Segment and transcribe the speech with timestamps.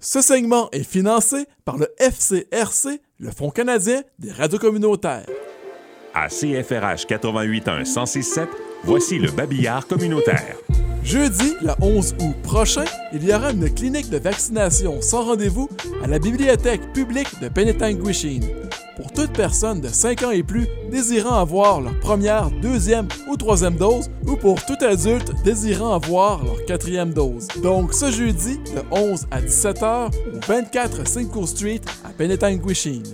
[0.00, 5.26] Ce segment est financé par le FCRC, le Fonds canadien des radios communautaires.
[6.14, 8.48] À CFRH 881 1067,
[8.84, 10.56] voici le babillard communautaire.
[11.02, 15.68] Jeudi, le 11 août prochain, il y aura une clinique de vaccination sans rendez-vous
[16.04, 18.44] à la bibliothèque publique de Penetanguishene
[18.98, 23.76] pour toute personne de 5 ans et plus désirant avoir leur première, deuxième ou troisième
[23.76, 27.46] dose ou pour tout adulte désirant avoir leur quatrième dose.
[27.62, 33.04] Donc ce jeudi, de 11 à 17h au 24 Cinco Street à Penetanguishene.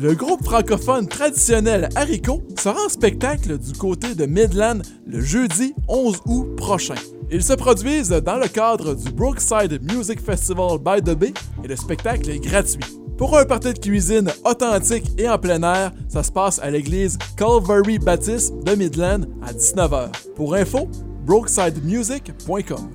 [0.00, 6.20] Le groupe francophone traditionnel Haricot sera en spectacle du côté de Midland le jeudi 11
[6.26, 6.94] août prochain.
[7.30, 11.76] Ils se produisent dans le cadre du Brookside Music Festival by the Bay et le
[11.76, 12.80] spectacle est gratuit.
[13.18, 17.18] Pour un party de cuisine authentique et en plein air, ça se passe à l'église
[17.36, 20.10] Calvary Baptist de Midland à 19h.
[20.36, 20.88] Pour info,
[21.26, 22.90] brooksidemusic.com.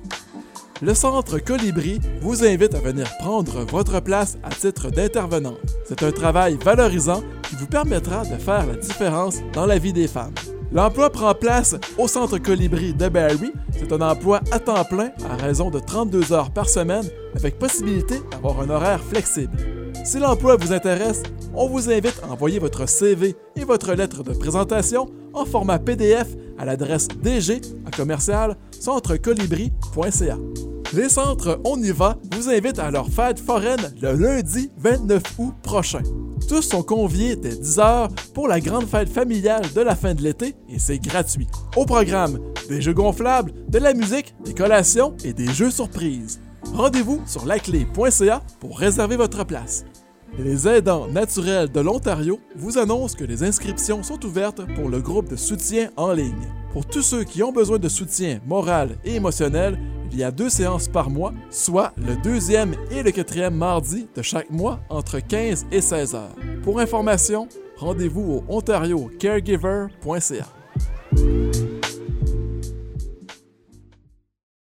[0.80, 5.56] Le Centre Colibri vous invite à venir prendre votre place à titre d'intervenant.
[5.86, 10.08] C'est un travail valorisant qui vous permettra de faire la différence dans la vie des
[10.08, 10.34] femmes.
[10.72, 13.52] L'emploi prend place au Centre Colibri de Barrie.
[13.72, 17.04] C'est un emploi à temps plein à raison de 32 heures par semaine
[17.36, 19.73] avec possibilité d'avoir un horaire flexible.
[20.04, 21.22] Si l'emploi vous intéresse,
[21.54, 26.28] on vous invite à envoyer votre CV et votre lettre de présentation en format PDF
[26.58, 30.36] à l'adresse dg à commercial centrecolibri.ca.
[30.92, 35.54] Les centres On y va vous invitent à leur fête foraine le lundi 29 août
[35.62, 36.02] prochain.
[36.50, 40.54] Tous sont conviés dès 10h pour la grande fête familiale de la fin de l'été
[40.68, 41.48] et c'est gratuit.
[41.76, 42.38] Au programme,
[42.68, 46.40] des jeux gonflables, de la musique, des collations et des jeux surprises.
[46.74, 49.84] Rendez-vous sur laclé.ca pour réserver votre place.
[50.36, 55.28] Les aidants naturels de l'Ontario vous annoncent que les inscriptions sont ouvertes pour le groupe
[55.28, 56.52] de soutien en ligne.
[56.72, 59.78] Pour tous ceux qui ont besoin de soutien moral et émotionnel,
[60.10, 64.22] il y a deux séances par mois, soit le deuxième et le quatrième mardi de
[64.22, 66.34] chaque mois entre 15 et 16 heures.
[66.64, 70.46] Pour information, rendez-vous au ontariocaregiver.ca.